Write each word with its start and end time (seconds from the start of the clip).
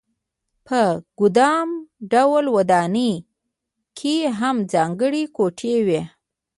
په 0.67 0.81
ګدام 1.19 1.69
ډوله 2.11 2.49
ودانۍ 2.57 3.13
کې 3.97 4.15
هم 4.39 4.55
ځانګړې 4.73 5.23
کوټې 5.35 5.75
وې. 5.87 6.01